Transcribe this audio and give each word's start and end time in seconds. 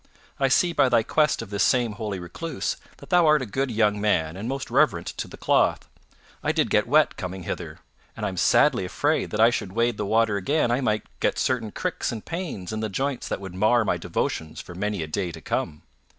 I 0.39 0.47
see 0.47 0.73
by 0.73 0.89
thy 0.89 1.03
quest 1.03 1.43
of 1.43 1.51
this 1.51 1.61
same 1.61 1.91
holy 1.91 2.17
recluse 2.17 2.75
that 2.97 3.11
thou 3.11 3.27
art 3.27 3.43
a 3.43 3.45
good 3.45 3.69
young 3.69 4.01
man 4.01 4.35
and 4.35 4.49
most 4.49 4.71
reverent 4.71 5.05
to 5.17 5.27
the 5.27 5.37
cloth. 5.37 5.87
I 6.41 6.51
did 6.51 6.71
get 6.71 6.87
wet 6.87 7.17
coming 7.17 7.43
hither, 7.43 7.81
and 8.17 8.25
am 8.25 8.37
sadly 8.37 8.83
afraid 8.83 9.29
that 9.29 9.51
should 9.53 9.69
I 9.69 9.73
wade 9.75 9.97
the 9.97 10.05
water 10.07 10.37
again 10.37 10.71
I 10.71 10.81
might 10.81 11.03
get 11.19 11.37
certain 11.37 11.69
cricks 11.71 12.11
and 12.11 12.25
pains 12.25 12.73
i' 12.73 12.77
the 12.79 12.89
joints 12.89 13.27
that 13.27 13.41
would 13.41 13.53
mar 13.53 13.85
my 13.85 13.97
devotions 13.97 14.59
for 14.59 14.73
many 14.73 15.03
a 15.03 15.07
day 15.07 15.31
to 15.31 15.39
come. 15.39 15.83